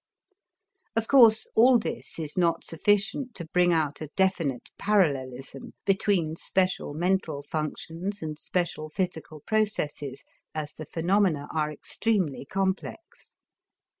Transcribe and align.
Of 0.95 1.07
course, 1.07 1.45
all 1.53 1.77
this 1.77 2.17
is 2.17 2.35
not 2.35 2.63
sufficient 2.63 3.35
to 3.35 3.45
bring 3.45 3.71
out 3.71 4.01
a 4.01 4.09
definite 4.15 4.71
parallelism 4.79 5.73
between 5.85 6.35
special 6.37 6.95
mental 6.95 7.43
functions 7.43 8.23
and 8.23 8.39
special 8.39 8.89
physical 8.89 9.41
processes, 9.41 10.23
as 10.55 10.73
the 10.73 10.87
phenomena 10.87 11.47
are 11.53 11.71
extremely 11.71 12.45
complex. 12.45 13.35